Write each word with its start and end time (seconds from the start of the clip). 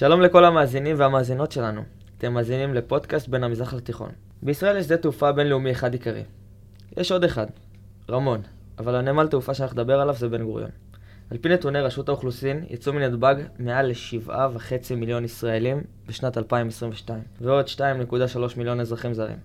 שלום 0.00 0.20
לכל 0.20 0.44
המאזינים 0.44 0.96
והמאזינות 0.98 1.52
שלנו. 1.52 1.82
אתם 2.18 2.32
מאזינים 2.32 2.74
לפודקאסט 2.74 3.28
בין 3.28 3.44
המזרח 3.44 3.74
לתיכון. 3.74 4.10
בישראל 4.42 4.76
יש 4.76 4.84
שדה 4.84 4.96
תעופה 4.96 5.32
בינלאומי 5.32 5.70
אחד 5.70 5.92
עיקרי. 5.92 6.22
יש 6.96 7.12
עוד 7.12 7.24
אחד, 7.24 7.46
רמון, 8.10 8.42
אבל 8.78 8.94
הנמל 8.94 9.26
תעופה 9.26 9.54
שאנחנו 9.54 9.80
נדבר 9.80 10.00
עליו 10.00 10.14
זה 10.14 10.28
בן 10.28 10.44
גוריון. 10.44 10.70
על 11.30 11.38
פי 11.38 11.48
נתוני 11.48 11.80
רשות 11.80 12.08
האוכלוסין, 12.08 12.64
יצאו 12.68 12.92
מנתב"ג 12.92 13.34
מעל 13.58 13.86
ל-7.5 13.86 14.94
מיליון 14.96 15.24
ישראלים 15.24 15.82
בשנת 16.06 16.38
2022, 16.38 17.22
ועוד 17.40 17.66
2.3 17.66 18.38
מיליון 18.56 18.80
אזרחים 18.80 19.14
זרים. 19.14 19.38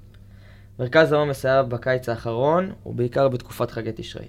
מרכז 0.80 1.12
העומס 1.12 1.45
היה 1.45 1.64
בקיץ 1.64 2.09
האחרון, 2.09 2.72
ובעיקר 2.86 3.28
בתקופת 3.28 3.72
חגי 3.72 3.92
תשרי. 3.95 4.28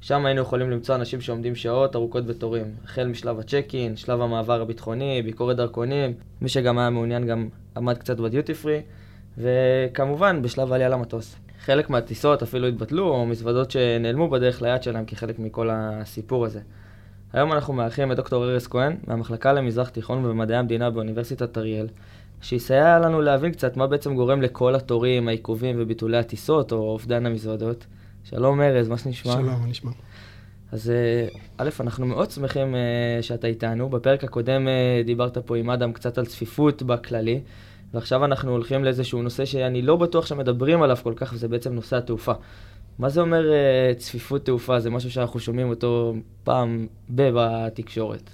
שם 0.00 0.26
היינו 0.26 0.40
יכולים 0.40 0.70
למצוא 0.70 0.94
אנשים 0.94 1.20
שעומדים 1.20 1.54
שעות 1.54 1.96
ארוכות 1.96 2.26
בתורים, 2.26 2.66
החל 2.84 3.06
משלב 3.06 3.38
הצ'ק-אין, 3.38 3.96
שלב 3.96 4.20
המעבר 4.20 4.60
הביטחוני, 4.60 5.22
ביקורת 5.22 5.56
דרכונים, 5.56 6.14
מי 6.40 6.48
שגם 6.48 6.78
היה 6.78 6.90
מעוניין 6.90 7.26
גם 7.26 7.48
עמד 7.76 7.98
קצת 7.98 8.20
בדיוטי 8.20 8.54
פרי, 8.54 8.80
וכמובן 9.38 10.42
בשלב 10.42 10.72
העלייה 10.72 10.88
למטוס. 10.88 11.36
חלק 11.64 11.90
מהטיסות 11.90 12.42
אפילו 12.42 12.66
התבטלו, 12.66 13.08
או 13.08 13.26
מזוודות 13.26 13.70
שנעלמו 13.70 14.28
בדרך 14.28 14.62
ליד 14.62 14.82
שלהם 14.82 15.04
כחלק 15.04 15.38
מכל 15.38 15.68
הסיפור 15.72 16.44
הזה. 16.44 16.60
היום 17.32 17.52
אנחנו 17.52 17.74
מארחים 17.74 18.12
את 18.12 18.16
דוקטור 18.16 18.44
ארז 18.44 18.66
כהן, 18.66 18.96
מהמחלקה 19.06 19.52
למזרח 19.52 19.88
תיכון 19.88 20.24
ובמדעי 20.24 20.56
המדינה 20.56 20.90
באוניברסיטת 20.90 21.58
אריאל, 21.58 21.86
שיסייע 22.40 22.98
לנו 22.98 23.20
להבין 23.20 23.52
קצת 23.52 23.76
מה 23.76 23.86
בעצם 23.86 24.14
גורם 24.14 24.42
לכל 24.42 24.74
התורים, 24.74 25.28
העיכובים 25.28 25.76
וביטולי 25.78 26.18
הטיסות, 26.18 26.72
או 26.72 26.78
אובדן 26.78 27.26
המזוודות. 27.26 27.86
שלום 28.24 28.60
ארז, 28.60 28.88
מה 28.88 28.98
שנשמע? 28.98 29.32
שלום, 29.32 29.46
מה 29.46 29.66
נשמע? 29.66 29.90
אז 30.72 30.90
אה, 30.90 31.28
א', 31.58 31.70
אנחנו 31.80 32.06
מאוד 32.06 32.30
שמחים 32.30 32.74
אה, 32.74 33.22
שאתה 33.22 33.46
איתנו. 33.46 33.88
בפרק 33.88 34.24
הקודם 34.24 34.68
אה, 34.68 35.02
דיברת 35.04 35.38
פה 35.38 35.56
עם 35.56 35.70
אדם 35.70 35.92
קצת 35.92 36.18
על 36.18 36.26
צפיפות 36.26 36.82
בכללי, 36.82 37.40
ועכשיו 37.94 38.24
אנחנו 38.24 38.50
הולכים 38.50 38.84
לאיזשהו 38.84 39.22
נושא 39.22 39.44
שאני 39.44 39.82
לא 39.82 39.96
בטוח 39.96 40.26
שמדברים 40.26 40.82
עליו 40.82 40.96
כל 41.02 41.12
כך, 41.16 41.32
וזה 41.32 41.48
בעצם 41.48 41.72
נושא 41.72 41.96
התעופה. 41.96 42.32
מה 42.98 43.08
זה 43.08 43.20
אומר 43.20 43.42
צפיפות 43.98 44.44
תעופה? 44.44 44.80
זה 44.80 44.90
משהו 44.90 45.10
שאנחנו 45.10 45.40
שומעים 45.40 45.68
אותו 45.68 46.14
פעם 46.44 46.86
ב- 47.14 47.30
בתקשורת. 47.34 48.30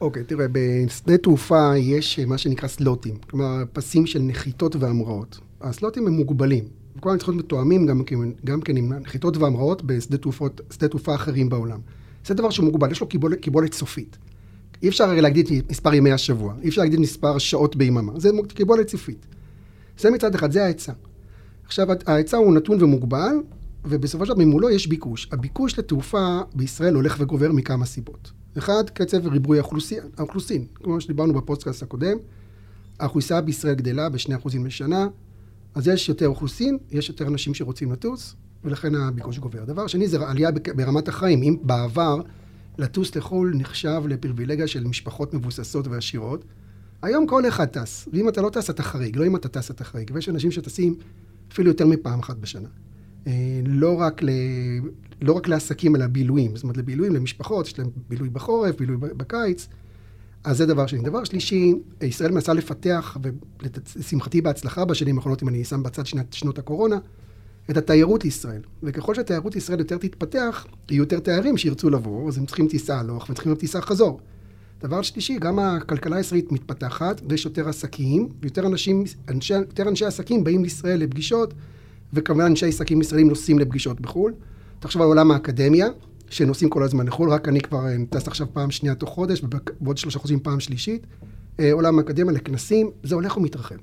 אוקיי, 0.00 0.22
okay, 0.22 0.24
תראה, 0.24 0.46
בשדה 0.52 1.18
תעופה 1.18 1.72
יש 1.76 2.18
מה 2.18 2.38
שנקרא 2.38 2.68
סלוטים, 2.68 3.16
כלומר 3.30 3.62
פסים 3.72 4.06
של 4.06 4.18
נחיתות 4.22 4.76
והמראות. 4.76 5.38
הסלוטים 5.60 6.06
הם 6.06 6.12
מוגבלים. 6.12 6.64
צריכים 7.00 7.34
להיות 7.34 7.46
מתואמים 7.46 7.86
גם, 7.86 8.02
גם 8.44 8.60
כן 8.60 8.76
עם 8.76 8.92
נחיתות 8.92 9.36
והמראות 9.36 9.82
בשדה 9.82 10.16
תעופות, 10.16 10.60
תעופה 10.68 11.14
אחרים 11.14 11.48
בעולם. 11.48 11.80
זה 12.26 12.34
דבר 12.34 12.50
שהוא 12.50 12.64
מוגבל, 12.64 12.90
יש 12.90 13.00
לו 13.00 13.06
קיבולת, 13.06 13.40
קיבולת 13.40 13.74
סופית. 13.74 14.16
אי 14.82 14.88
אפשר 14.88 15.04
הרי 15.04 15.20
להגדיל 15.20 15.62
מספר 15.70 15.94
ימי 15.94 16.12
השבוע, 16.12 16.54
אי 16.62 16.68
אפשר 16.68 16.82
להגדיל 16.82 17.00
מספר 17.00 17.38
שעות 17.38 17.76
ביממה, 17.76 18.12
זה 18.16 18.30
קיבולת 18.48 18.88
סופית. 18.88 19.26
זה 19.98 20.10
מצד 20.10 20.34
אחד, 20.34 20.52
זה 20.52 20.64
ההיצע. 20.64 20.92
עכשיו, 21.66 21.88
ההיצע 22.06 22.36
הוא 22.36 22.54
נתון 22.54 22.82
ומוגבל, 22.82 23.36
ובסופו 23.84 24.26
של 24.26 24.32
דבר 24.34 24.44
ממולו 24.44 24.70
יש 24.70 24.86
ביקוש. 24.86 25.28
הביקוש 25.32 25.78
לתעופה 25.78 26.40
בישראל 26.54 26.94
הולך 26.94 27.16
וגובר 27.20 27.52
מכמה 27.52 27.86
סיבות. 27.86 28.32
אחד, 28.58 28.90
קצב 28.90 29.26
ריבוי 29.26 29.58
האוכלוסין. 30.16 30.64
כמו 30.74 31.00
שדיברנו 31.00 31.34
בפודקאסט 31.34 31.82
הקודם, 31.82 32.16
האוכלוסייה 33.00 33.40
בישראל 33.40 33.74
גדלה 33.74 34.08
ב-2% 34.08 34.58
בשנה, 34.64 35.06
אז 35.74 35.88
יש 35.88 36.08
יותר 36.08 36.28
אוכלוסין, 36.28 36.78
יש 36.90 37.08
יותר 37.08 37.26
אנשים 37.26 37.54
שרוצים 37.54 37.92
לטוס, 37.92 38.34
ולכן 38.64 38.94
הביקוש 38.94 39.38
גובר. 39.38 39.64
דבר 39.64 39.86
שני 39.86 40.08
זה 40.08 40.28
עלייה 40.28 40.50
ברמת 40.76 41.08
החיים. 41.08 41.42
אם 41.42 41.56
בעבר 41.62 42.20
לטוס 42.78 43.16
לחו"ל 43.16 43.52
נחשב 43.56 44.02
לפריבילגיה 44.08 44.66
של 44.66 44.84
משפחות 44.84 45.34
מבוססות 45.34 45.86
ועשירות, 45.88 46.44
היום 47.02 47.26
כל 47.26 47.48
אחד 47.48 47.64
טס, 47.64 48.08
ואם 48.12 48.28
אתה 48.28 48.42
לא 48.42 48.50
טס 48.50 48.70
אתה 48.70 48.82
חריג, 48.82 49.16
לא 49.16 49.26
אם 49.26 49.36
אתה 49.36 49.48
טס 49.48 49.70
אתה 49.70 49.84
חריג, 49.84 50.10
ויש 50.14 50.28
אנשים 50.28 50.50
שטסים 50.50 50.94
אפילו 51.52 51.68
יותר 51.68 51.86
מפעם 51.86 52.18
אחת 52.18 52.36
בשנה. 52.36 52.68
אה, 53.26 53.60
לא 53.66 54.00
רק, 54.00 54.22
ל... 54.22 54.28
לא 55.22 55.32
רק 55.32 55.48
לעסקים, 55.48 55.96
אלא 55.96 56.06
בילויים. 56.06 56.56
זאת 56.56 56.62
אומרת, 56.62 56.76
לבילויים, 56.76 57.14
למשפחות, 57.14 57.66
יש 57.66 57.78
להם 57.78 57.88
בילוי 58.08 58.28
בחורף, 58.28 58.76
בילוי 58.78 58.96
בקיץ. 58.96 59.68
אז 60.44 60.56
זה 60.56 60.66
דבר 60.66 60.86
שני. 60.86 61.02
דבר 61.02 61.24
שלישי, 61.24 61.72
ישראל 62.02 62.32
מנסה 62.32 62.52
לפתח, 62.52 63.16
ולשמחתי 63.22 64.40
בהצלחה 64.40 64.84
בשנים 64.84 65.16
האחרונות, 65.16 65.42
אם 65.42 65.48
אני 65.48 65.64
שם 65.64 65.82
בצד 65.82 66.06
שנת, 66.06 66.32
שנות 66.32 66.58
הקורונה, 66.58 66.98
את 67.70 67.76
התיירות 67.76 68.24
לישראל. 68.24 68.60
וככל 68.82 69.14
שהתיירות 69.14 69.54
לישראל 69.54 69.78
יותר 69.78 69.98
תתפתח, 69.98 70.66
יהיו 70.90 71.02
יותר 71.02 71.18
תיירים 71.18 71.56
שירצו 71.56 71.90
לבוא, 71.90 72.28
אז 72.28 72.38
הם 72.38 72.46
צריכים 72.46 72.68
טיסה 72.68 73.00
הלוך 73.00 73.30
וצריכים 73.30 73.50
להיות 73.50 73.60
טיסה 73.60 73.80
חזור. 73.80 74.20
דבר 74.80 75.02
שלישי, 75.02 75.38
גם 75.38 75.58
הכלכלה 75.58 76.16
הישראלית 76.16 76.52
מתפתחת, 76.52 77.20
ויש 77.28 77.44
יותר 77.44 77.68
עסקים, 77.68 78.28
ויותר 78.42 78.66
אנשים, 78.66 79.04
אנשי, 79.28 79.54
יותר 79.54 79.88
אנשי 79.88 80.04
עסקים 80.04 80.44
באים 80.44 80.62
לישראל 80.62 81.00
לפגישות, 81.00 81.54
וכמובן 82.12 82.44
אנשי 82.44 82.66
עסקים 82.66 83.00
ישראלים 83.00 83.28
נוסעים 83.28 83.58
לפגישות 83.58 84.00
בחו"ל. 84.00 84.34
תחשוב 84.80 85.02
על 85.02 85.08
עולם 85.08 85.30
האקדמיה, 85.30 85.88
שנוסעים 86.34 86.70
כל 86.70 86.82
הזמן 86.82 87.06
לחו"ל, 87.06 87.30
רק 87.30 87.48
אני 87.48 87.60
כבר 87.60 87.86
אה, 87.86 87.96
טס 88.10 88.28
עכשיו 88.28 88.46
פעם 88.52 88.70
שנייה 88.70 88.94
תוך 88.94 89.10
חודש, 89.10 89.42
ובעוד 89.42 89.98
שלושה 89.98 90.18
חודשים 90.18 90.40
פעם 90.40 90.60
שלישית. 90.60 91.06
אה, 91.60 91.72
עולם 91.72 91.98
האקדמיה 91.98 92.32
לכנסים, 92.32 92.90
זה 93.02 93.14
הולך 93.14 93.36
ומתרחב. 93.36 93.74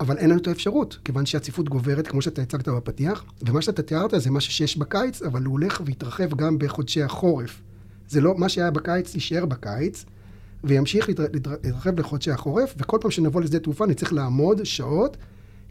אבל 0.00 0.18
אין 0.18 0.30
לנו 0.30 0.40
את 0.40 0.46
האפשרות, 0.46 0.98
כיוון 1.04 1.26
שהצפיפות 1.26 1.68
גוברת, 1.68 2.06
כמו 2.06 2.22
שאתה 2.22 2.42
הצגת 2.42 2.68
בפתיח, 2.68 3.24
ומה 3.46 3.62
שאתה 3.62 3.82
תיארת 3.82 4.10
זה 4.16 4.30
מה 4.30 4.40
שיש 4.40 4.76
בקיץ, 4.76 5.22
אבל 5.22 5.44
הוא 5.44 5.52
הולך 5.52 5.82
ויתרחב 5.84 6.34
גם 6.34 6.58
בחודשי 6.58 7.02
החורף. 7.02 7.62
זה 8.08 8.20
לא, 8.20 8.34
מה 8.38 8.48
שהיה 8.48 8.70
בקיץ 8.70 9.14
יישאר 9.14 9.46
בקיץ, 9.46 10.04
וימשיך 10.64 11.08
להתרחב 11.62 12.00
לחודשי 12.00 12.30
החורף, 12.30 12.74
וכל 12.78 12.98
פעם 13.00 13.10
שנבוא 13.10 13.40
לשדה 13.40 13.58
תעופה 13.58 13.86
נצטרך 13.86 14.12
לעמוד 14.12 14.64
שעות, 14.64 15.16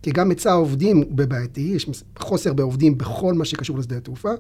כי 0.02 0.12
גם 0.12 0.30
היצע 0.30 0.52
העובדים 0.52 1.16
בבעייתי, 1.16 1.62
יש 1.62 1.90
חוסר 2.20 2.54
בעובדים 2.54 2.98
בכל 2.98 3.34
מה 3.34 3.46
שקשור 3.46 3.78
לשדה 3.78 3.98
התעופה, 3.98 4.32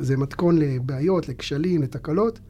זה 0.00 0.16
מתכון 0.16 0.58
לבעיות, 0.58 1.28
לכשלים, 1.28 1.82
לתקלות, 1.82 2.40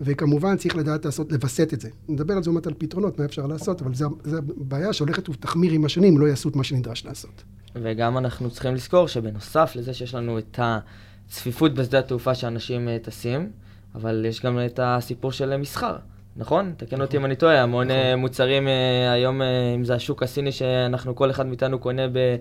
וכמובן 0.00 0.56
צריך 0.56 0.76
לדעת 0.76 1.04
לעשות, 1.04 1.32
לווסת 1.32 1.74
את 1.74 1.80
זה. 1.80 1.88
נדבר 2.08 2.34
על 2.34 2.42
זה 2.42 2.50
באמת 2.50 2.66
על 2.66 2.74
פתרונות, 2.78 3.18
מה 3.18 3.24
אפשר 3.24 3.46
לעשות, 3.46 3.82
אבל 3.82 3.94
זו 3.94 4.08
בעיה 4.56 4.92
שהולכת 4.92 5.28
ותחמיר 5.28 5.72
עם 5.72 5.84
השנים, 5.84 6.18
לא 6.18 6.26
יעשו 6.26 6.48
את 6.48 6.56
מה 6.56 6.64
שנדרש 6.64 7.04
לעשות. 7.04 7.42
וגם 7.74 8.18
אנחנו 8.18 8.50
צריכים 8.50 8.74
לזכור 8.74 9.08
שבנוסף 9.08 9.72
לזה 9.76 9.94
שיש 9.94 10.14
לנו 10.14 10.38
את 10.38 10.60
הצפיפות 10.62 11.74
בשדה 11.74 11.98
התעופה 11.98 12.34
שאנשים 12.34 12.88
אה, 12.88 12.98
טסים, 13.02 13.50
אבל 13.94 14.24
יש 14.28 14.42
גם 14.42 14.58
את 14.66 14.80
הסיפור 14.82 15.32
של 15.32 15.56
מסחר. 15.56 15.96
נכון? 16.36 16.72
תקן 16.76 17.00
אותי 17.00 17.16
נכון. 17.16 17.20
אם 17.20 17.24
אני 17.24 17.36
טועה, 17.36 17.62
המון 17.62 17.90
אה, 17.90 18.10
נכון. 18.10 18.20
מוצרים 18.20 18.68
אה, 18.68 19.12
היום, 19.12 19.42
אם 19.74 19.84
זה 19.84 19.94
השוק 19.94 20.22
הסיני 20.22 20.52
שאנחנו, 20.52 21.16
כל 21.16 21.30
אחד 21.30 21.46
מאיתנו 21.46 21.78
קונה 21.78 22.08
ב... 22.08 22.36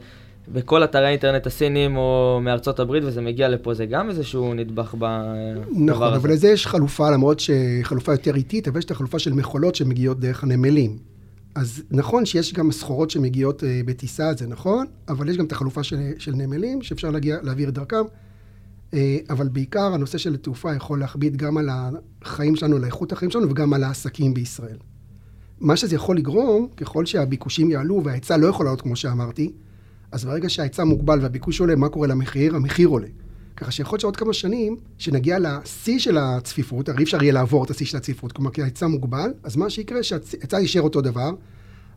בכל 0.52 0.84
אתרי 0.84 1.06
האינטרנט 1.06 1.47
הסינים 1.47 1.97
או 1.97 2.40
מארצות 2.41 2.80
הברית, 2.80 3.03
וזה 3.03 3.22
מגיע 3.22 3.50
לפה, 3.50 3.74
זה 3.74 3.85
גם 3.85 4.09
איזשהו 4.09 4.53
נדבך 4.53 4.94
בדבר 4.94 5.63
נכון, 5.72 6.08
הזה. 6.08 6.16
אבל 6.16 6.31
לזה 6.31 6.47
יש 6.47 6.68
חלופה, 6.68 7.12
למרות 7.12 7.40
שחלופה 7.40 8.12
יותר 8.12 8.35
איטית, 8.35 8.68
אבל 8.68 8.80
יש 8.80 8.86
את 8.86 8.91
החלופה 8.91 9.19
של 9.19 9.34
מכולות 9.34 9.75
שמגיעות 9.75 10.19
דרך 10.19 10.44
הנמלים. 10.44 10.97
אז 11.56 11.84
נכון 11.91 12.25
שיש 12.25 12.53
גם 12.53 12.72
סחורות 12.72 13.09
שמגיעות 13.09 13.63
uh, 13.63 13.66
בטיסה, 13.86 14.34
זה 14.34 14.47
נכון, 14.47 14.86
אבל 15.07 15.30
יש 15.30 15.38
גם 15.38 15.46
את 15.46 15.52
החלופה 15.52 15.84
של, 15.84 15.97
של 16.18 16.31
נמלים, 16.36 16.81
שאפשר 16.81 17.09
להגיע, 17.09 17.38
להעביר 17.41 17.69
דרכם. 17.69 18.03
Uh, 18.91 18.96
אבל 19.30 19.47
בעיקר 19.47 19.94
הנושא 19.94 20.18
של 20.18 20.34
התעופה 20.34 20.75
יכול 20.75 21.00
להכביד 21.00 21.38
גם 21.38 21.57
על 21.57 21.69
החיים 22.22 22.56
שלנו, 22.56 22.75
על 22.75 22.86
איכות 22.86 23.12
החיים 23.12 23.31
שלנו, 23.31 23.50
וגם 23.50 23.74
על 23.74 23.83
העסקים 23.83 24.33
בישראל. 24.33 24.77
מה 25.60 25.77
שזה 25.77 25.95
יכול 25.95 26.18
לגרום, 26.18 26.68
ככל 26.77 27.06
שהביקושים 27.06 27.72
יעלו 27.72 28.04
וההיצע 28.04 28.38
לא 28.38 28.48
יכול 28.48 28.66
לעלות, 28.66 28.81
כמו 28.81 28.95
שאמרתי, 28.95 29.51
אז 30.12 30.25
ברגע 30.25 30.50
שההיצע 30.50 30.83
מוגבל 30.83 31.19
והביקוש 31.21 31.59
עולה, 31.59 31.75
מה 31.75 31.89
קורה 31.89 32.07
למחיר? 32.07 32.56
המחיר 32.56 32.88
עולה. 32.88 33.07
ככה 33.57 33.71
שיכול 33.71 33.94
להיות 33.94 34.01
שעוד 34.01 34.15
כמה 34.18 34.33
שנים, 34.33 34.77
שנגיע 34.98 35.38
לשיא 35.39 36.00
של 36.00 36.18
הצפיפות, 36.18 36.89
הרי 36.89 36.98
אי 36.98 37.04
אפשר 37.04 37.24
יהיה 37.24 37.33
לעבור 37.33 37.63
את 37.63 37.69
השיא 37.69 37.86
של 37.86 37.98
הצפיפות, 37.98 38.31
כלומר 38.31 38.51
כי 38.51 38.62
ההיצע 38.62 38.88
מוגבל, 38.88 39.33
אז 39.44 39.56
מה 39.56 39.69
שיקרה 39.69 40.04
שההיצע 40.04 40.59
יישאר 40.59 40.81
אותו 40.81 41.01
דבר, 41.01 41.31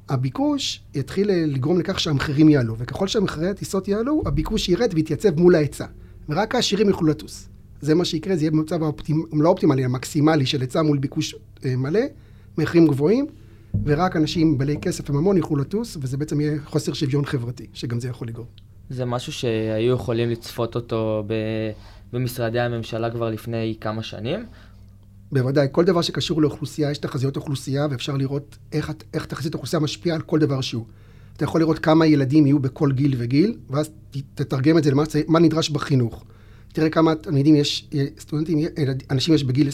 הביקוש 0.09 0.83
יתחיל 0.95 1.31
לגרום 1.31 1.79
לכך 1.79 2.01
שהמחירים 2.01 2.49
יעלו, 2.49 2.77
וככל 2.79 3.09
שהמחירי 3.09 3.49
הטיסות 3.49 3.89
יעלו, 3.89 4.23
הביקוש 4.27 4.69
ירד 4.69 4.91
ויתייצב 4.95 5.41
מול 5.41 5.55
ההיצע, 5.55 5.87
ורק 6.29 6.55
העשירים 6.55 6.89
יוכלו 6.89 7.09
לטוס. 7.09 7.49
זה 7.81 7.95
מה 7.95 8.05
שיקרה, 8.05 8.37
זה 8.37 8.43
יהיה 8.43 8.51
במצב 8.51 8.83
האופטימ... 8.83 9.25
לא 9.33 9.49
אופטימלי, 9.49 9.85
המקסימלי 9.85 10.47
של 10.47 10.61
היצע 10.61 10.83
מול 10.83 10.99
ביקוש 10.99 11.35
אה, 11.65 11.77
מלא, 11.77 12.01
מחירים 12.59 12.87
גבוהים, 12.87 13.27
ורק 13.85 14.17
אנשים 14.17 14.59
בעלי 14.59 14.77
כסף 14.83 15.11
וממון 15.11 15.37
יוכלו 15.37 15.57
לטוס, 15.57 15.97
וזה 16.01 16.17
בעצם 16.17 16.41
יהיה 16.41 16.59
חוסר 16.65 16.93
שוויון 16.93 17.25
חברתי, 17.25 17.67
שגם 17.73 18.01
זה 18.01 18.09
יכול 18.09 18.29
לגרום. 18.29 18.47
זה 18.91 19.05
משהו 19.05 19.33
שהיו 19.33 19.95
יכולים 19.95 20.31
לצפות 20.31 20.75
אותו 20.75 21.25
ב... 21.27 21.35
במשרדי 22.13 22.61
הממשלה 22.61 23.11
כבר 23.11 23.31
לפני 23.31 23.77
כמה 23.81 24.03
שנים? 24.03 24.47
בוודאי, 25.33 25.69
כל 25.73 25.85
דבר 25.85 26.03
שקשור 26.03 26.43
לאוכלוסייה, 26.43 26.91
יש 26.91 26.99
תחזיות 26.99 27.37
אוכלוסייה, 27.37 27.87
ואפשר 27.91 28.17
לראות 28.17 28.59
איך, 28.73 28.93
איך 29.15 29.27
תחזית 29.27 29.55
אוכלוסייה 29.55 29.81
משפיעה 29.81 30.17
על 30.17 30.23
כל 30.23 30.39
דבר 30.39 30.61
שהוא. 30.61 30.85
אתה 31.37 31.45
יכול 31.45 31.61
לראות 31.61 31.79
כמה 31.79 32.07
ילדים 32.07 32.47
יהיו 32.47 32.59
בכל 32.59 32.93
גיל 32.93 33.15
וגיל, 33.19 33.57
ואז 33.71 33.91
תתרגם 34.35 34.79
את 34.79 34.85
זה 34.85 34.91
למה 34.91 35.03
מה 35.29 35.39
נדרש 35.39 35.71
בחינוך. 35.71 36.25
תראה 36.73 36.91
כמה 36.91 37.15
תלמידים 37.15 37.57
יש, 37.57 37.91
סטודנטים, 38.19 38.59
אנשים 39.11 39.35
יש 39.35 39.45
בגיל 39.45 39.69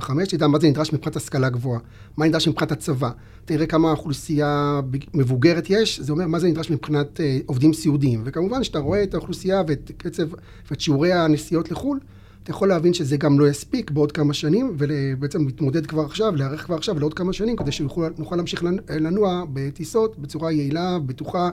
21-25, 0.00 0.10
תדע 0.28 0.46
מה 0.46 0.58
זה 0.58 0.68
נדרש 0.68 0.92
מבחינת 0.92 1.16
השכלה 1.16 1.50
גבוהה, 1.50 1.80
מה 2.16 2.26
נדרש 2.26 2.48
מבחינת 2.48 2.72
הצבא, 2.72 3.10
תראה 3.44 3.66
כמה 3.66 3.90
אוכלוסייה 3.90 4.80
מבוגרת 5.14 5.66
יש, 5.70 6.00
זה 6.00 6.12
אומר 6.12 6.26
מה 6.26 6.38
זה 6.38 6.48
נדרש 6.48 6.70
מבחינת 6.70 7.20
אה, 7.20 7.38
עובדים 7.46 7.72
סיעודיים, 7.72 8.22
וכמובן 8.24 8.64
שאתה 8.64 8.78
רואה 8.78 9.02
את 9.02 9.14
האוכלוסייה 9.14 9.62
ואת 9.68 9.90
קצב 9.96 10.28
ואת 10.70 10.80
שיעורי 10.80 11.12
הנסיעות 11.12 11.70
לחו"ל, 11.70 12.00
אתה 12.42 12.50
יכול 12.50 12.68
להבין 12.68 12.94
שזה 12.94 13.16
גם 13.16 13.40
לא 13.40 13.48
יספיק 13.48 13.90
בעוד 13.90 14.12
כמה 14.12 14.34
שנים, 14.34 14.76
ובעצם 14.78 15.46
להתמודד 15.46 15.86
כבר 15.86 16.02
עכשיו, 16.02 16.36
להיערך 16.36 16.64
כבר 16.64 16.74
עכשיו 16.74 16.98
לעוד 16.98 17.14
כמה 17.14 17.32
שנים, 17.32 17.56
כדי 17.56 17.72
שנוכל 17.72 18.36
להמשיך 18.36 18.64
לנוע 18.90 19.44
בטיסות 19.52 20.18
בצורה 20.18 20.52
יעילה, 20.52 20.98
בטוחה 20.98 21.50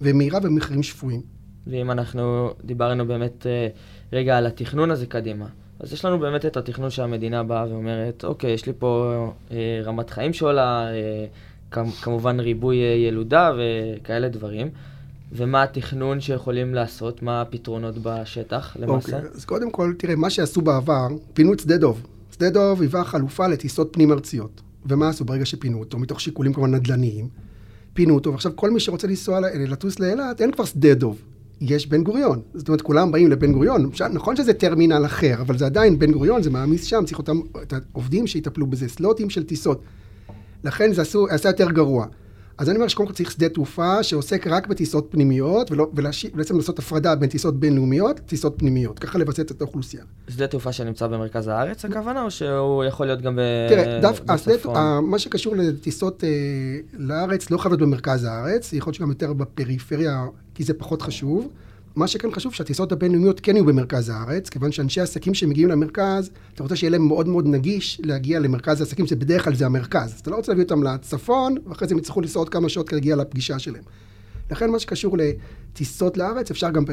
ומהירה 0.00 0.40
במחירים 0.40 0.82
שפויים. 0.82 1.41
ואם 1.66 1.90
אנחנו 1.90 2.50
דיברנו 2.64 3.06
באמת 3.06 3.46
אה, 3.46 3.68
רגע 4.12 4.38
על 4.38 4.46
התכנון 4.46 4.90
הזה 4.90 5.06
קדימה, 5.06 5.46
אז 5.82 5.92
יש 5.92 6.04
לנו 6.04 6.18
באמת 6.18 6.46
את 6.46 6.56
התכנון 6.56 6.90
שהמדינה 6.90 7.42
באה 7.42 7.66
ואומרת, 7.68 8.24
אוקיי, 8.24 8.50
יש 8.50 8.66
לי 8.66 8.72
פה 8.78 9.12
אה, 9.50 9.80
רמת 9.84 10.10
חיים 10.10 10.32
שעולה, 10.32 10.86
אה, 10.92 11.82
כמובן 12.02 12.40
ריבוי 12.40 12.82
אה, 12.82 12.94
ילודה 12.94 13.52
וכאלה 13.58 14.28
דברים. 14.28 14.68
ומה 15.32 15.62
התכנון 15.62 16.20
שיכולים 16.20 16.74
לעשות, 16.74 17.22
מה 17.22 17.40
הפתרונות 17.40 17.94
בשטח 18.02 18.76
למעשה? 18.80 19.16
אוקיי, 19.16 19.30
אז 19.34 19.44
קודם 19.44 19.70
כל, 19.70 19.94
תראה, 19.98 20.16
מה 20.16 20.30
שעשו 20.30 20.60
בעבר, 20.60 21.08
פינו 21.34 21.52
את 21.52 21.60
שדה 21.60 21.76
דוב. 21.76 22.06
שדה 22.32 22.50
דוב 22.50 22.80
היווה 22.80 23.04
חלופה 23.04 23.46
לטיסות 23.46 23.88
פנים-ארציות. 23.92 24.62
ומה 24.86 25.08
עשו 25.08 25.24
ברגע 25.24 25.46
שפינו 25.46 25.80
אותו? 25.80 25.98
מתוך 25.98 26.20
שיקולים 26.20 26.52
כמובן 26.52 26.74
נדל"ניים. 26.74 27.28
פינו 27.94 28.14
אותו, 28.14 28.32
ועכשיו 28.32 28.52
כל 28.54 28.70
מי 28.70 28.80
שרוצה 28.80 29.06
לנסוע, 29.06 29.40
לטוס 29.68 29.98
לאילת, 29.98 30.40
אין 30.40 30.52
כבר 30.52 30.64
שדה 30.64 30.94
דוב. 30.94 31.22
יש 31.62 31.86
בן 31.86 32.02
גוריון. 32.02 32.40
זאת 32.54 32.68
אומרת, 32.68 32.82
כולם 32.82 33.12
באים 33.12 33.30
לבן 33.30 33.52
גוריון. 33.52 33.90
נכון 34.12 34.36
שזה 34.36 34.52
טרמינל 34.52 35.04
אחר, 35.04 35.34
אבל 35.40 35.58
זה 35.58 35.66
עדיין 35.66 35.98
בן 35.98 36.12
גוריון, 36.12 36.42
זה 36.42 36.50
מעמיס 36.50 36.84
שם, 36.84 37.04
צריך 37.06 37.18
אותם, 37.18 37.40
את 37.62 37.72
העובדים 37.72 38.26
שיטפלו 38.26 38.66
בזה, 38.66 38.88
סלוטים 38.88 39.30
של 39.30 39.44
טיסות. 39.44 39.82
לכן 40.64 40.92
זה 40.92 41.02
עשו, 41.02 41.26
עשה 41.28 41.48
יותר 41.48 41.70
גרוע. 41.70 42.06
אז 42.58 42.68
אני 42.68 42.76
אומר 42.76 42.88
שקודם 42.88 43.08
כל 43.08 43.14
צריך 43.14 43.30
שדה 43.30 43.48
תעופה 43.48 44.02
שעוסק 44.02 44.46
רק 44.46 44.66
בטיסות 44.66 45.08
פנימיות, 45.10 45.70
ובעצם 45.70 46.56
לעשות 46.56 46.78
הפרדה 46.78 47.14
בין 47.14 47.28
טיסות 47.28 47.60
בינלאומיות 47.60 48.18
לטיסות 48.18 48.54
פנימיות, 48.58 48.98
ככה 48.98 49.18
לבצע 49.18 49.42
את 49.42 49.60
האוכלוסייה. 49.60 50.04
שדה 50.28 50.46
תעופה 50.46 50.72
שנמצא 50.72 51.06
במרכז 51.06 51.48
הארץ 51.48 51.84
הכוונה, 51.84 52.22
או 52.22 52.30
שהוא 52.30 52.84
יכול 52.84 53.06
להיות 53.06 53.22
גם 53.22 53.38
בצפון? 54.26 54.74
תראה, 54.74 55.00
מה 55.00 55.18
שקשור 55.18 55.56
לטיסות 55.56 56.24
אה, 56.24 56.28
לארץ 56.92 57.50
לא 57.50 57.58
חייב 57.58 57.72
להיות 57.72 57.88
במרכז 57.88 58.24
הארץ, 58.24 58.72
יכול 58.72 58.90
להיות 58.90 58.94
שגם 58.94 59.08
יותר 59.08 59.32
בפריפריה, 59.32 60.24
כי 60.54 60.64
זה 60.64 60.74
פחות 60.74 61.02
חשוב. 61.02 61.48
מה 61.96 62.06
שכן 62.06 62.30
חשוב, 62.30 62.54
שהטיסות 62.54 62.92
הבינלאומיות 62.92 63.40
כן 63.40 63.56
יהיו 63.56 63.64
במרכז 63.64 64.08
הארץ, 64.08 64.48
כיוון 64.48 64.72
שאנשי 64.72 65.00
עסקים 65.00 65.34
שמגיעים 65.34 65.68
למרכז, 65.68 66.30
אתה 66.54 66.62
רוצה 66.62 66.76
שיהיה 66.76 66.90
להם 66.90 67.06
מאוד 67.06 67.28
מאוד 67.28 67.46
נגיש 67.46 68.00
להגיע 68.04 68.40
למרכז 68.40 68.80
העסקים, 68.80 69.06
שבדרך 69.06 69.44
כלל 69.44 69.54
זה 69.54 69.66
המרכז. 69.66 70.14
אז 70.14 70.20
אתה 70.20 70.30
לא 70.30 70.36
רוצה 70.36 70.52
להביא 70.52 70.64
אותם 70.64 70.82
לצפון, 70.82 71.54
ואחרי 71.66 71.88
זה 71.88 71.94
הם 71.94 71.98
יצטרכו 71.98 72.20
לנסוע 72.20 72.40
עוד 72.40 72.48
כמה 72.48 72.68
שעות 72.68 72.88
כדי 72.88 72.96
להגיע 72.96 73.16
לפגישה 73.16 73.58
שלהם. 73.58 73.82
לכן 74.50 74.70
מה 74.70 74.78
שקשור 74.78 75.16
לטיסות 75.18 76.16
לארץ, 76.16 76.50
אפשר 76.50 76.70
גם, 76.70 76.84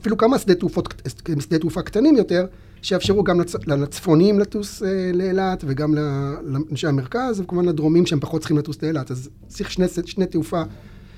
אפילו 0.00 0.16
כמה 0.16 0.38
שדה, 0.38 0.54
תעופות, 0.54 0.94
שדה 1.40 1.58
תעופה 1.58 1.82
קטנים 1.82 2.16
יותר, 2.16 2.46
שיאפשרו 2.82 3.24
גם 3.24 3.40
לצ, 3.40 3.54
לצפונים 3.66 4.38
לטוס 4.40 4.82
אה, 4.82 5.10
לאילת, 5.14 5.64
וגם 5.66 5.94
לאנשי 5.94 6.86
המרכז, 6.86 7.40
וכמובן 7.40 7.68
לדרומים 7.68 8.06
שהם 8.06 8.20
פחות 8.20 8.40
צריכים 8.40 8.58
לטוס 8.58 8.82
לאילת. 8.82 9.10
אז 9.10 9.30
צריך 9.48 9.70
שני, 9.70 9.86
שני 10.06 10.26
תעופה 10.26 10.62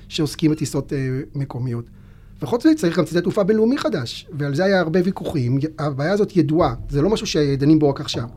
שעוסקים 0.07 0.51
בטיסות 0.51 0.93
אה, 0.93 1.19
מקומיות. 1.35 1.85
וחוץ 2.41 2.65
מזה 2.65 2.75
צריך 2.75 2.99
גם 2.99 3.05
שדה 3.05 3.21
תעופה 3.21 3.43
בינלאומי 3.43 3.77
חדש, 3.77 4.27
ועל 4.33 4.55
זה 4.55 4.63
היה 4.63 4.79
הרבה 4.79 4.99
ויכוחים. 5.03 5.59
הבעיה 5.79 6.11
הזאת 6.11 6.37
ידועה, 6.37 6.75
זה 6.89 7.01
לא 7.01 7.09
משהו 7.09 7.27
שדנים 7.27 7.79
בו 7.79 7.89
רק 7.89 8.01
עכשיו. 8.01 8.27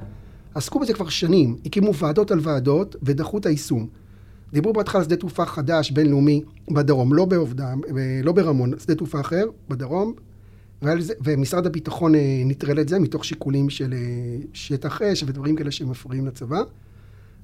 עסקו 0.55 0.81
בזה 0.81 0.95
כבר 0.95 1.09
שנים, 1.09 1.57
הקימו 1.67 1.95
ועדות 1.95 2.31
על 2.31 2.39
ועדות 2.43 2.97
ודחו 3.03 3.39
את 3.39 3.47
היישום. 3.47 3.87
דיברו 4.53 4.73
בהתחלה 4.73 5.01
על 5.01 5.05
שדה 5.05 5.17
תעופה 5.17 5.47
חדש, 5.47 5.91
בינלאומי, 5.91 6.43
בדרום, 6.71 7.15
לא 7.15 7.25
בעובדה, 7.25 7.75
לא 8.25 8.33
ברמון, 8.33 8.73
שדה 8.79 8.95
תעופה 8.95 9.21
אחר, 9.21 9.45
בדרום, 9.69 10.15
זה, 10.99 11.15
ומשרד 11.25 11.67
הביטחון 11.67 12.15
אה, 12.15 12.43
נטרל 12.45 12.81
את 12.81 12.89
זה 12.89 12.99
מתוך 12.99 13.25
שיקולים 13.25 13.71
של 13.71 13.93
אה, 13.93 13.99
שטח 14.53 15.03
אש 15.03 15.23
ודברים 15.27 15.57
כאלה 15.57 15.71
שמפריעים 15.71 16.27
לצבא. 16.27 16.63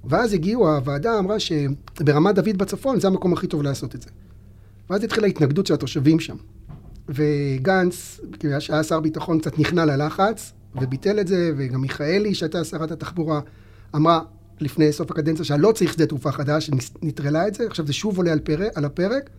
ואז 0.08 0.32
הגיעו, 0.32 0.68
הוועדה 0.68 1.18
אמרה 1.18 1.36
שברמת 1.40 2.34
דוד 2.34 2.56
בצפון 2.56 3.00
זה 3.00 3.08
המקום 3.08 3.32
הכי 3.32 3.46
טוב 3.46 3.62
לעשות 3.62 3.94
את 3.94 4.02
זה. 4.02 4.08
ואז 4.90 5.04
התחילה 5.04 5.26
ההתנגדות 5.26 5.66
של 5.66 5.74
התושבים 5.74 6.20
שם. 6.20 6.36
וגנץ, 7.08 8.20
שהיה 8.58 8.82
שר 8.82 9.00
ביטחון, 9.00 9.40
קצת 9.40 9.58
נכנע 9.58 9.84
ללחץ, 9.84 10.52
וביטל 10.80 11.20
את 11.20 11.26
זה, 11.26 11.52
וגם 11.56 11.80
מיכאלי, 11.80 12.34
שהייתה 12.34 12.64
שרת 12.64 12.90
התחבורה, 12.90 13.40
אמרה 13.96 14.20
לפני 14.60 14.92
סוף 14.92 15.10
הקדנציה 15.10 15.44
שלא 15.44 15.72
צריך 15.72 15.92
שדה 15.92 16.06
תעופה 16.06 16.32
חדש, 16.32 16.70
נטרלה 17.02 17.48
את 17.48 17.54
זה, 17.54 17.66
עכשיו 17.66 17.86
זה 17.86 17.92
שוב 17.92 18.16
עולה 18.16 18.32
על, 18.32 18.38
פרק, 18.38 18.72
על 18.74 18.84
הפרק, 18.84 19.30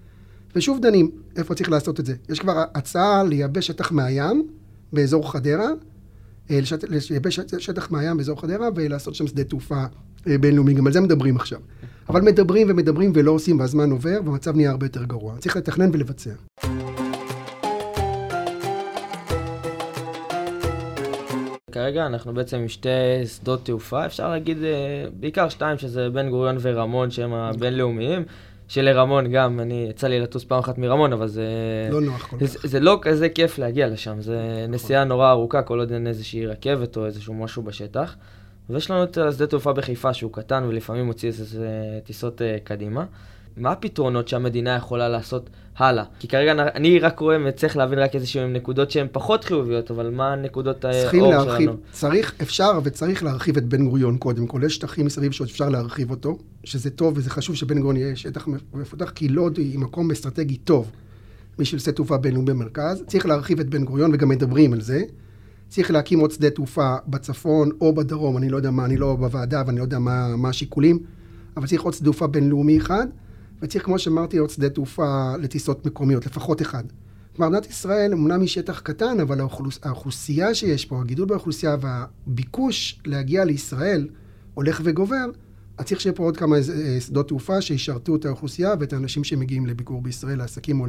ושוב 0.55 0.79
דנים 0.81 1.11
איפה 1.35 1.55
צריך 1.55 1.69
לעשות 1.69 1.99
את 1.99 2.05
זה. 2.05 2.15
יש 2.29 2.39
כבר 2.39 2.63
הצעה 2.75 3.23
לייבש 3.23 3.67
שטח 3.67 3.91
מהים 3.91 4.47
באזור 4.93 5.31
חדרה, 5.31 5.67
אה, 6.51 6.59
לייבש 6.89 7.39
שטח 7.39 7.91
מהים 7.91 8.17
באזור 8.17 8.41
חדרה 8.41 8.69
ולעשות 8.75 9.15
שם 9.15 9.27
שדה 9.27 9.44
תעופה 9.44 9.83
אה, 10.27 10.38
בינלאומי, 10.38 10.73
גם 10.73 10.88
על 10.88 10.94
זה 10.94 11.01
מדברים 11.01 11.35
עכשיו. 11.35 11.59
אבל 12.09 12.21
מדברים 12.21 12.67
ומדברים 12.69 13.11
ולא 13.15 13.31
עושים 13.31 13.59
והזמן 13.59 13.91
עובר 13.91 14.19
והמצב 14.25 14.55
נהיה 14.55 14.71
הרבה 14.71 14.85
יותר 14.85 15.03
גרוע. 15.03 15.38
צריך 15.38 15.57
לתכנן 15.57 15.89
ולבצע. 15.94 16.31
כרגע 21.71 22.05
אנחנו 22.05 22.33
בעצם 22.33 22.57
עם 22.57 22.67
שתי 22.67 22.89
שדות 23.25 23.65
תעופה, 23.65 24.05
אפשר 24.05 24.29
להגיד 24.29 24.63
אה, 24.63 25.05
בעיקר 25.19 25.50
שתיים, 25.50 25.77
שזה 25.77 26.09
בן 26.09 26.29
גוריון 26.29 26.57
ורמון, 26.61 27.11
שהם 27.11 27.33
הבינלאומיים. 27.33 28.23
שלרמון 28.67 29.31
גם, 29.31 29.59
אני, 29.59 29.87
יצא 29.89 30.07
לי 30.07 30.19
לטוס 30.19 30.43
פעם 30.43 30.59
אחת 30.59 30.77
מרמון, 30.77 31.13
אבל 31.13 31.27
זה... 31.27 31.45
לא 31.91 32.01
נוח 32.01 32.27
כל 32.27 32.37
כך. 32.37 32.45
זה, 32.45 32.59
זה 32.63 32.79
לא 32.79 32.99
כזה 33.01 33.29
כיף 33.29 33.57
להגיע 33.57 33.87
לשם, 33.87 34.21
זה 34.21 34.65
נסיעה 34.69 35.03
נורא 35.03 35.29
ארוכה, 35.29 35.61
כל 35.61 35.79
עוד 35.79 35.91
אין 35.91 36.07
איזושהי 36.07 36.45
רכבת 36.45 36.97
או 36.97 37.05
איזשהו 37.05 37.33
משהו 37.33 37.63
בשטח. 37.63 38.15
ויש 38.69 38.91
לנו 38.91 39.03
את 39.03 39.17
השדה 39.17 39.47
תעופה 39.47 39.74
בחיפה 39.74 40.13
שהוא 40.13 40.33
קטן 40.33 40.63
ולפעמים 40.67 41.05
מוציא 41.05 41.29
איזה 41.29 42.00
טיסות 42.03 42.41
uh, 42.41 42.43
קדימה. 42.63 43.05
מה 43.57 43.71
הפתרונות 43.71 44.27
שהמדינה 44.27 44.75
יכולה 44.75 45.09
לעשות 45.09 45.49
הלאה? 45.77 46.03
כי 46.19 46.27
כרגע 46.27 46.51
אני 46.51 46.99
רק 46.99 47.19
רואה 47.19 47.37
וצריך 47.45 47.77
להבין 47.77 47.99
רק 47.99 48.15
איזשהן 48.15 48.53
נקודות 48.53 48.91
שהן 48.91 49.07
פחות 49.11 49.43
חיוביות, 49.43 49.91
אבל 49.91 50.09
מה 50.09 50.33
הנקודות 50.33 50.85
האור 50.85 51.31
להרחיב, 51.31 51.65
שלנו? 51.65 51.77
צריך, 51.91 52.33
אפשר 52.41 52.79
וצריך 52.83 53.23
להרחיב 53.23 53.57
את 53.57 53.65
בן 53.65 53.85
גוריון 53.85 54.17
קודם 54.17 54.47
כל. 54.47 54.61
יש 54.65 54.75
שטחים 54.75 55.05
מסביב 55.05 55.31
שעוד 55.31 55.49
אפשר 55.49 55.69
להרחיב 55.69 56.11
אותו, 56.11 56.37
שזה 56.63 56.89
טוב 56.89 57.13
וזה 57.17 57.29
חשוב 57.29 57.55
שבן 57.55 57.79
גוריון 57.79 57.97
יהיה 57.97 58.15
שטח 58.15 58.47
מפותח, 58.73 59.09
כי 59.09 59.27
לוד 59.27 59.57
היא 59.57 59.79
מקום 59.79 60.11
אסטרטגי 60.11 60.57
טוב 60.57 60.91
בשביל 61.57 61.79
שדה 61.79 61.91
תעופה 61.91 62.17
בינלאומי 62.17 62.47
במרכז. 62.51 63.03
צריך 63.07 63.25
להרחיב 63.25 63.59
את 63.59 63.69
בן 63.69 63.83
גוריון 63.83 64.11
וגם 64.13 64.29
מדברים 64.29 64.73
על 64.73 64.81
זה. 64.81 65.01
צריך 65.69 65.91
להקים 65.91 66.19
עוד 66.19 66.31
שדה 66.31 66.49
תעופה 66.49 66.95
בצפון 67.07 67.69
או 67.81 67.95
בדרום, 67.95 68.37
אני 68.37 68.49
לא 68.49 68.57
יודע 68.57 68.71
מה, 68.71 68.85
אני 68.85 68.97
לא 68.97 69.15
בוועדה 69.15 69.63
ואני 69.67 69.77
לא 69.77 69.83
יודע 69.83 69.99
מה, 69.99 70.35
מה 70.35 70.49
השיקולים, 70.49 70.99
אבל 71.57 71.67
צריך 71.67 71.81
עוד 71.81 71.93
שדה 71.93 72.03
תעופה 72.03 72.27
בינלאומי 72.27 72.77
אחד, 72.77 73.07
וצריך, 73.61 73.85
כמו 73.85 73.99
שאמרתי, 73.99 74.37
עוד 74.37 74.49
שדה 74.49 74.69
תעופה 74.69 75.35
לטיסות 75.39 75.85
מקומיות, 75.85 76.25
לפחות 76.25 76.61
אחד. 76.61 76.83
כלומר, 77.35 77.49
מדינת 77.49 77.69
ישראל 77.69 78.13
אמנם 78.13 78.41
היא 78.41 78.49
שטח 78.49 78.79
קטן, 78.79 79.19
אבל 79.19 79.39
האוכלוס, 79.39 79.79
האוכלוסייה 79.83 80.53
שיש 80.53 80.85
פה, 80.85 81.01
הגידול 81.01 81.27
באוכלוסייה 81.27 81.75
והביקוש 81.81 82.99
להגיע 83.05 83.45
לישראל 83.45 84.07
הולך 84.53 84.81
וגובר, 84.83 85.25
אז 85.77 85.85
צריך 85.85 86.01
שיהיה 86.01 86.15
פה 86.15 86.23
עוד 86.23 86.37
כמה 86.37 86.55
אה, 86.55 87.01
שדות 87.01 87.27
תעופה 87.27 87.61
שישרתו 87.61 88.15
את 88.15 88.25
האוכלוסייה 88.25 88.73
ואת 88.79 88.93
האנשים 88.93 89.23
שמגיעים 89.23 89.65
לביקור 89.65 90.01
בישראל, 90.01 90.37
לעסקים 90.37 90.81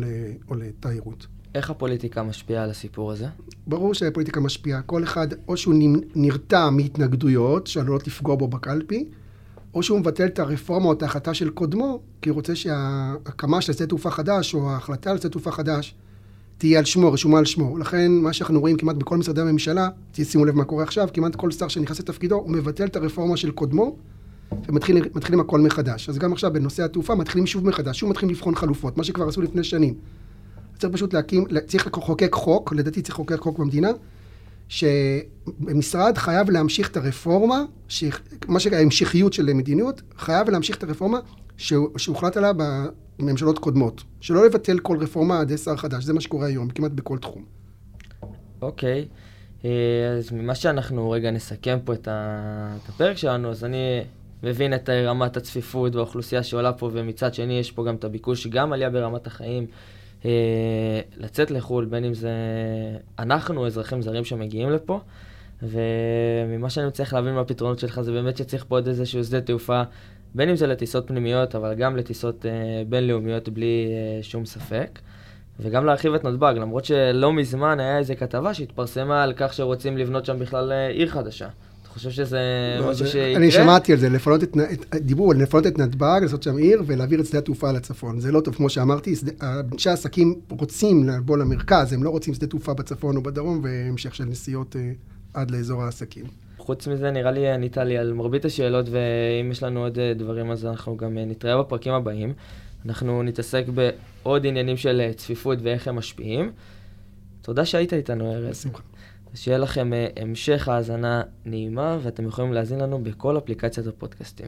או 0.48 0.54
לתיירות. 0.54 1.26
איך 1.54 1.70
הפוליטיקה 1.70 2.22
משפיעה 2.22 2.64
על 2.64 2.70
הסיפור 2.70 3.12
הזה? 3.12 3.26
ברור 3.66 3.94
שהפוליטיקה 3.94 4.40
משפיעה. 4.40 4.82
כל 4.82 5.02
אחד, 5.02 5.28
או 5.48 5.56
שהוא 5.56 5.74
נרתע 6.14 6.70
מהתנגדויות 6.70 7.66
שעלולות 7.66 8.06
לפגוע 8.06 8.36
בו 8.36 8.48
בקלפי, 8.48 9.04
או 9.74 9.82
שהוא 9.82 10.00
מבטל 10.00 10.26
את 10.26 10.38
הרפורמה 10.38 10.86
או 10.86 10.92
את 10.92 11.02
ההחלטה 11.02 11.34
של 11.34 11.50
קודמו, 11.50 12.00
כי 12.22 12.28
הוא 12.28 12.36
רוצה 12.36 12.56
שההקמה 12.56 13.60
של 13.60 13.72
שדה 13.72 13.86
תעופה 13.86 14.10
חדש, 14.10 14.54
או 14.54 14.70
ההחלטה 14.70 15.10
על 15.10 15.18
שדה 15.18 15.28
תעופה 15.28 15.50
חדש, 15.50 15.94
תהיה 16.58 16.78
על 16.78 16.84
שמו, 16.84 17.12
רשומה 17.12 17.38
על 17.38 17.44
שמו. 17.44 17.78
לכן, 17.78 18.12
מה 18.12 18.32
שאנחנו 18.32 18.60
רואים 18.60 18.76
כמעט 18.76 18.96
בכל 18.96 19.16
משרדי 19.16 19.40
הממשלה, 19.40 19.88
שימו 20.22 20.44
לב 20.44 20.54
מה 20.54 20.64
קורה 20.64 20.82
עכשיו, 20.82 21.08
כמעט 21.12 21.36
כל 21.36 21.50
שר 21.50 21.68
שנכנס 21.68 22.00
לתפקידו, 22.00 22.34
הוא 22.34 22.50
מבטל 22.50 22.84
את 22.84 22.96
הרפורמה 22.96 23.36
של 23.36 23.50
קודמו, 23.50 23.96
ומתחילים 24.68 25.40
הכל 25.40 25.60
מחדש. 25.60 26.08
אז 26.08 26.18
גם 26.18 26.32
עכשיו 26.32 26.52
בנושא 26.52 26.84
התעופה 26.84 27.14
מתחילים 27.14 27.46
שוב 27.46 27.66
מחדש, 27.66 27.98
שוב 27.98 28.10
מתחילים 28.10 28.34
לבחון 28.34 28.54
חלופות, 28.54 28.96
מה 28.96 29.04
שכבר 29.04 29.28
עשו 29.28 29.42
לפני 29.42 29.64
שנים. 29.64 29.94
צריך 30.78 30.92
פשוט 30.92 31.14
להקים, 31.14 31.44
צריך 31.66 31.86
לחוקק 31.86 32.32
חוק, 32.32 32.72
לדעתי 32.72 33.02
צריך 33.02 33.14
לחוקק 33.14 33.38
חוק 33.38 33.58
במדינה, 33.58 33.90
שמשרד 34.68 36.18
חייב 36.18 36.50
להמשיך 36.50 36.90
את 36.90 36.96
הרפורמה, 36.96 37.64
ש... 37.88 38.04
מה 38.48 38.60
שההמשכיות 38.60 39.32
של 39.32 39.52
מדיניות, 39.52 40.02
חייב 40.18 40.50
להמשיך 40.50 40.76
את 40.76 40.82
הרפורמה 40.82 41.18
שהוחלט 41.96 42.36
עליה 42.36 42.52
בממשלות 43.18 43.58
קודמות. 43.58 44.02
שלא 44.20 44.46
לבטל 44.46 44.78
כל 44.78 44.98
רפורמה 45.00 45.40
עד 45.40 45.56
שר 45.56 45.76
חדש, 45.76 46.04
זה 46.04 46.12
מה 46.12 46.20
שקורה 46.20 46.46
היום, 46.46 46.70
כמעט 46.70 46.92
בכל 46.92 47.18
תחום. 47.18 47.44
אוקיי. 48.62 49.08
אז 49.62 50.32
ממה 50.32 50.54
שאנחנו 50.54 51.10
רגע 51.10 51.30
נסכם 51.30 51.78
פה 51.84 51.92
את 51.92 52.08
הפרק 52.88 53.16
שלנו, 53.16 53.50
אז 53.50 53.64
אני 53.64 54.00
מבין 54.42 54.74
את 54.74 54.88
רמת 54.88 55.36
הצפיפות 55.36 55.94
והאוכלוסייה 55.94 56.42
שעולה 56.42 56.72
פה, 56.72 56.90
ומצד 56.92 57.34
שני 57.34 57.58
יש 57.58 57.72
פה 57.72 57.84
גם 57.84 57.94
את 57.94 58.04
הביקוש, 58.04 58.46
גם 58.46 58.72
עלייה 58.72 58.90
ברמת 58.90 59.26
החיים. 59.26 59.66
לצאת 61.16 61.50
לחו"ל, 61.50 61.84
בין 61.84 62.04
אם 62.04 62.14
זה 62.14 62.32
אנחנו, 63.18 63.66
אזרחים 63.66 64.02
זרים 64.02 64.24
שמגיעים 64.24 64.70
לפה, 64.70 65.00
וממה 65.62 66.70
שאני 66.70 66.86
מצליח 66.86 67.14
להבין 67.14 67.34
מהפתרונות 67.34 67.78
שלך, 67.78 68.00
זה 68.00 68.12
באמת 68.12 68.36
שצריך 68.36 68.64
פה 68.68 68.76
עוד 68.76 68.88
איזשהו 68.88 69.24
שדה 69.24 69.40
תעופה, 69.40 69.82
בין 70.34 70.48
אם 70.48 70.56
זה 70.56 70.66
לטיסות 70.66 71.06
פנימיות, 71.08 71.54
אבל 71.54 71.74
גם 71.74 71.96
לטיסות 71.96 72.46
אה, 72.46 72.82
בינלאומיות 72.88 73.48
בלי 73.48 73.86
אה, 73.88 74.22
שום 74.22 74.46
ספק. 74.46 74.98
וגם 75.60 75.84
להרחיב 75.84 76.14
את 76.14 76.24
נתב"ג, 76.24 76.54
למרות 76.56 76.84
שלא 76.84 77.32
מזמן 77.32 77.80
היה 77.80 77.98
איזו 77.98 78.14
כתבה 78.18 78.54
שהתפרסמה 78.54 79.22
על 79.22 79.32
כך 79.36 79.52
שרוצים 79.52 79.98
לבנות 79.98 80.24
שם 80.24 80.38
בכלל 80.38 80.72
אה, 80.72 80.88
עיר 80.88 81.08
חדשה. 81.08 81.48
חושב 81.98 82.10
שזה 82.10 82.38
לא, 82.80 82.90
משהו 82.90 83.06
שיקרה? 83.06 83.36
אני 83.36 83.50
שמעתי 83.50 83.92
על 83.92 83.98
זה, 83.98 84.08
לפנות 84.08 84.42
את, 84.42 84.56
דיברו 84.94 85.30
על 85.30 85.42
לפנות 85.42 85.66
את 85.66 85.78
נתב"ג, 85.78 86.18
לעשות 86.22 86.42
שם 86.42 86.56
עיר 86.56 86.82
ולהעביר 86.86 87.20
את 87.20 87.26
שדה 87.26 87.38
התעופה 87.38 87.72
לצפון. 87.72 88.20
זה 88.20 88.32
לא 88.32 88.40
טוב, 88.40 88.54
כמו 88.54 88.70
שאמרתי, 88.70 89.14
אנשי 89.72 89.90
העסקים 89.90 90.40
רוצים 90.50 91.08
לבוא 91.08 91.36
למרכז, 91.36 91.92
הם 91.92 92.02
לא 92.02 92.10
רוצים 92.10 92.34
שדה 92.34 92.46
תעופה 92.46 92.74
בצפון 92.74 93.16
או 93.16 93.22
בדרום 93.22 93.60
והמשך 93.62 94.14
של 94.14 94.24
נסיעות 94.24 94.76
עד 95.34 95.50
לאזור 95.50 95.82
העסקים. 95.82 96.24
חוץ 96.68 96.88
מזה, 96.88 97.10
נראה 97.10 97.30
לי 97.30 97.52
ענית 97.52 97.76
לי 97.76 97.98
על 97.98 98.12
מרבית 98.12 98.44
השאלות, 98.44 98.86
ואם 98.90 99.50
יש 99.50 99.62
לנו 99.62 99.84
עוד 99.84 99.98
אה, 99.98 100.14
דברים, 100.14 100.50
אז 100.50 100.66
אנחנו 100.66 100.96
גם 100.96 101.18
אה, 101.18 101.24
נתראה 101.24 101.58
בפרקים 101.58 101.92
הבאים. 101.92 102.32
אנחנו 102.86 103.22
נתעסק 103.22 103.64
בעוד 103.68 104.46
עניינים 104.46 104.76
של 104.76 105.00
אה, 105.00 105.12
צפיפות 105.12 105.58
ואיך 105.62 105.88
הם 105.88 105.96
משפיעים. 105.96 106.52
תודה 107.42 107.64
שהיית 107.64 107.92
איתנו, 107.92 108.32
ארז. 108.32 108.50
בשמחה. 108.50 108.82
שיהיה 109.34 109.58
לכם 109.58 109.90
המשך 110.16 110.68
האזנה 110.68 111.22
נעימה, 111.44 111.98
ואתם 112.02 112.26
יכולים 112.26 112.52
להאזין 112.52 112.80
לנו 112.80 113.04
בכל 113.04 113.38
אפליקציית 113.38 113.86
הפודקאסטים. 113.86 114.46